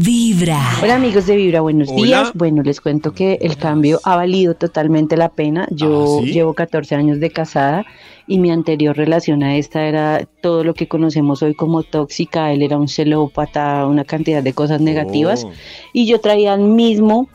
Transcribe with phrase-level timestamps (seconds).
[0.00, 0.60] Vibra.
[0.82, 2.02] Hola amigos de Vibra, buenos Hola.
[2.02, 2.32] días.
[2.34, 5.68] Bueno, les cuento que el cambio ha valido totalmente la pena.
[5.70, 6.32] Yo ¿Ah, sí?
[6.32, 7.84] llevo 14 años de casada
[8.26, 12.52] y mi anterior relación a esta era todo lo que conocemos hoy como tóxica.
[12.52, 15.44] Él era un celópata, una cantidad de cosas negativas.
[15.44, 15.52] Oh.
[15.92, 17.28] Y yo traía el mismo,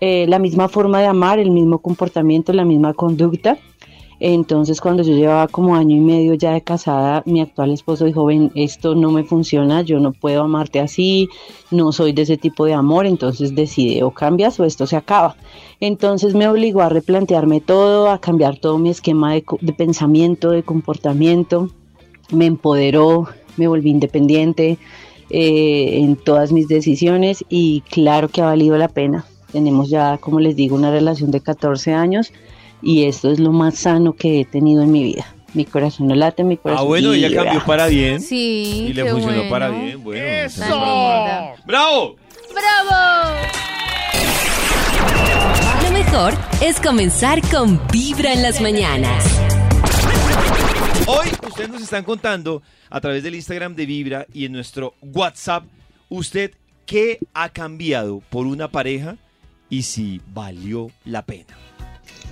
[0.00, 3.58] eh, la misma forma de amar, el mismo comportamiento, la misma conducta.
[4.20, 8.24] Entonces, cuando yo llevaba como año y medio ya de casada, mi actual esposo dijo,
[8.24, 11.28] ven, esto no me funciona, yo no puedo amarte así,
[11.70, 15.36] no soy de ese tipo de amor, entonces decide o cambias o esto se acaba.
[15.78, 20.64] Entonces me obligó a replantearme todo, a cambiar todo mi esquema de, de pensamiento, de
[20.64, 21.70] comportamiento,
[22.30, 24.78] me empoderó, me volví independiente
[25.30, 29.26] eh, en todas mis decisiones y claro que ha valido la pena.
[29.52, 32.32] Tenemos ya, como les digo, una relación de 14 años
[32.82, 35.26] y esto es lo más sano que he tenido en mi vida.
[35.54, 38.20] Mi corazón no late, mi corazón Ah, bueno, ella cambió para bien.
[38.20, 39.50] Sí, Y le qué funcionó bueno.
[39.50, 40.04] para bien.
[40.04, 40.62] Bueno, ¡Eso!
[40.62, 40.74] eso
[41.54, 42.16] es ¡Bravo!
[42.54, 43.34] ¡Bravo!
[45.84, 49.24] Lo mejor es comenzar con Vibra en las mañanas.
[51.06, 55.64] Hoy ustedes nos están contando a través del Instagram de Vibra y en nuestro WhatsApp,
[56.10, 56.52] usted
[56.84, 59.16] qué ha cambiado por una pareja
[59.70, 61.56] y si valió la pena.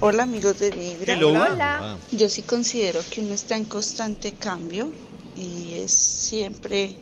[0.08, 1.14] Hola amigos de Vibra.
[1.14, 1.30] Hello.
[1.30, 1.98] Hola.
[2.12, 4.92] Yo sí considero que uno está en constante cambio
[5.34, 6.96] y es siempre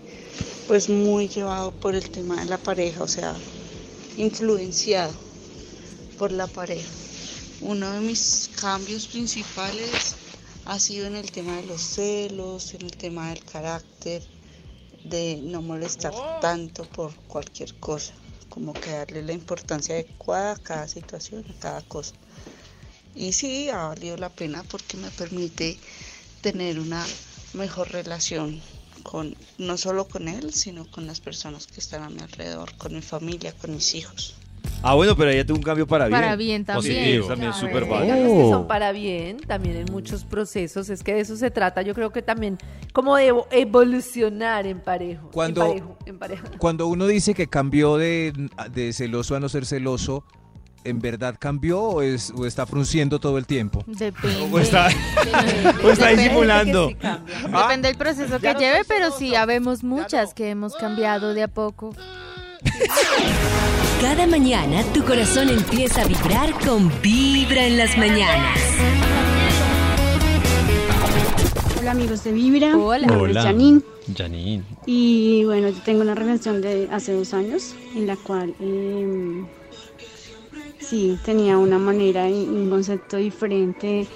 [0.66, 3.34] pues muy llevado por el tema de la pareja, o sea,
[4.16, 5.12] influenciado
[6.18, 6.88] por la pareja.
[7.60, 10.14] Uno de mis cambios principales
[10.64, 14.22] ha sido en el tema de los celos, en el tema del carácter,
[15.04, 18.14] de no molestar tanto por cualquier cosa,
[18.48, 22.14] como que darle la importancia adecuada a cada situación, a cada cosa.
[23.14, 25.78] Y sí, ha valido la pena porque me permite
[26.40, 27.04] tener una
[27.54, 28.60] mejor relación
[29.02, 32.94] con no solo con él, sino con las personas que están a mi alrededor, con
[32.94, 34.34] mi familia, con mis hijos.
[34.82, 36.20] Ah, bueno, pero ella tuvo un cambio para bien.
[36.20, 36.94] Para bien también.
[36.96, 37.66] Positivo, también Claro.
[37.66, 41.50] súper cambios que son para bien, también en muchos procesos, es que de eso se
[41.50, 41.82] trata.
[41.82, 42.58] Yo creo que también
[42.92, 45.30] como de evo- evolucionar en parejo.
[45.32, 46.44] Cuando- en parejo, en pareja.
[46.58, 48.32] Cuando uno dice que cambió de,
[48.72, 50.24] de celoso a no ser celoso,
[50.84, 53.82] ¿en verdad cambió o, es, o está frunciendo todo el tiempo?
[53.86, 54.48] Depende.
[54.52, 55.86] O está, Depende.
[55.86, 56.22] o está Depende.
[56.22, 56.88] disimulando.
[56.88, 57.60] Sí cambia.
[57.62, 61.94] Depende del proceso que lleve, pero sí, habemos muchas que hemos cambiado de a poco.
[64.00, 68.58] Cada mañana tu corazón empieza a vibrar con Vibra en las mañanas.
[71.78, 73.06] Hola amigos de Vibra, Hola.
[73.18, 73.42] Hola.
[73.42, 73.82] Janine
[74.16, 74.62] Janine.
[74.86, 79.44] y bueno, yo tengo una relación de hace dos años en la cual eh,
[80.94, 84.06] sí tenía una manera y un concepto diferente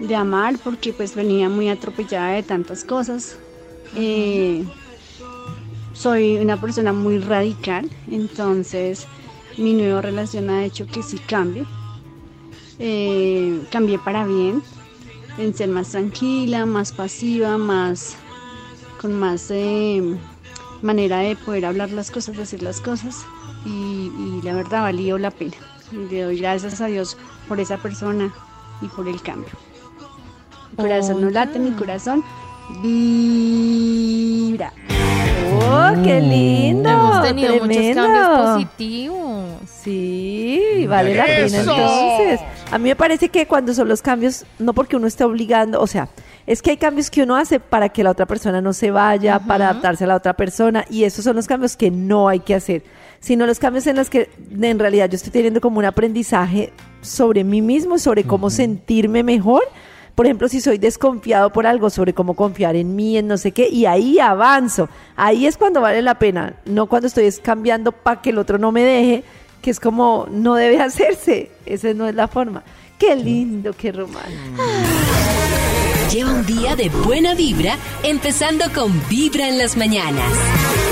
[0.00, 3.38] de amar porque pues venía muy atropellada de tantas cosas.
[3.94, 4.64] Eh,
[5.92, 9.06] soy una persona muy radical, entonces
[9.56, 11.64] mi nueva relación ha hecho que sí cambie.
[12.80, 14.62] Eh, cambié para bien,
[15.38, 18.16] en ser más tranquila, más pasiva, más
[19.00, 20.02] con más eh,
[20.82, 23.24] manera de poder hablar las cosas, decir las cosas
[23.64, 25.69] y, y la verdad valió la pena.
[25.92, 27.16] Y le doy gracias a Dios
[27.48, 28.32] por esa persona
[28.80, 29.50] y por el cambio.
[30.72, 32.24] Mi corazón no late, mi corazón
[32.82, 34.72] vibra.
[35.52, 36.88] ¡Oh, qué lindo!
[36.88, 38.02] Hemos tenido muchos tremendo.
[38.02, 39.46] cambios positivos.
[39.82, 42.40] Sí, vale la pena entonces.
[42.70, 45.86] A mí me parece que cuando son los cambios, no porque uno esté obligando, o
[45.86, 46.08] sea,
[46.50, 49.38] es que hay cambios que uno hace para que la otra persona no se vaya,
[49.38, 52.56] para adaptarse a la otra persona, y esos son los cambios que no hay que
[52.56, 52.82] hacer,
[53.20, 54.28] sino los cambios en los que
[54.60, 56.72] en realidad yo estoy teniendo como un aprendizaje
[57.02, 59.62] sobre mí mismo, sobre cómo sentirme mejor.
[60.16, 63.52] Por ejemplo, si soy desconfiado por algo, sobre cómo confiar en mí, en no sé
[63.52, 64.88] qué, y ahí avanzo.
[65.14, 68.58] Ahí es cuando vale la pena, no cuando estoy es cambiando para que el otro
[68.58, 69.22] no me deje,
[69.62, 71.52] que es como no debe hacerse.
[71.64, 72.64] Esa no es la forma.
[72.98, 74.64] Qué lindo, qué romántico.
[76.12, 80.89] Lleva un día de buena vibra, empezando con Vibra en las mañanas.